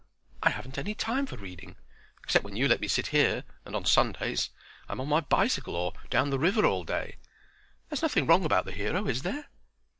"I 0.41 0.49
haven't 0.49 0.79
any 0.79 0.95
time 0.95 1.27
for 1.27 1.37
reading, 1.37 1.75
except 2.23 2.43
when 2.43 2.55
you 2.55 2.67
let 2.67 2.81
me 2.81 2.87
sit 2.87 3.05
here, 3.13 3.43
and 3.65 3.75
on 3.75 3.85
Sundays 3.85 4.49
I'm 4.89 4.99
on 4.99 5.07
my 5.07 5.19
bicycle 5.21 5.75
or 5.75 5.93
down 6.09 6.31
the 6.31 6.39
river 6.39 6.65
all 6.65 6.83
day. 6.83 7.17
There's 7.89 8.01
nothing 8.01 8.25
wrong 8.25 8.43
about 8.43 8.65
the 8.65 8.71
hero, 8.71 9.07
is 9.07 9.21
there?" 9.21 9.49